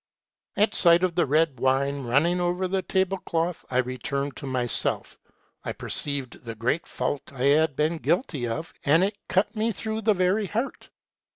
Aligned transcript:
"At 0.57 0.73
sight 0.73 1.03
of 1.03 1.13
the 1.13 1.27
red 1.27 1.59
wine 1.59 2.03
running 2.05 2.41
over 2.41 2.67
the 2.67 2.81
tablecloth, 2.81 3.63
I 3.69 3.77
returned 3.77 4.35
to 4.37 4.47
myself. 4.47 5.15
I 5.63 5.73
perceived 5.73 6.43
the 6.43 6.55
great 6.55 6.87
fault 6.87 7.31
I 7.31 7.43
had 7.43 7.75
been 7.75 7.97
guilty 7.97 8.47
of, 8.47 8.73
and 8.83 9.03
it 9.03 9.19
cut 9.29 9.55
me 9.55 9.71
through 9.71 10.01
the 10.01 10.15
very 10.15 10.47
heart. 10.47 10.89